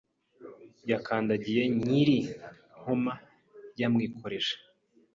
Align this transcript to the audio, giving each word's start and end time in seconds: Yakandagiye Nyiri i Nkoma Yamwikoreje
Yakandagiye 0.91 1.61
Nyiri 1.83 2.17
i 2.25 2.27
Nkoma 2.79 3.13
Yamwikoreje 3.79 4.55